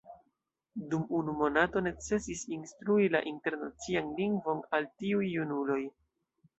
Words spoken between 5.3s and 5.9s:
junuloj.